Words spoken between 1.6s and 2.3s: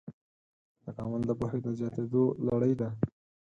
د زیاتېدو